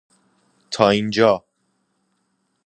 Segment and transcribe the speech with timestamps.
[0.71, 1.45] تا اینجا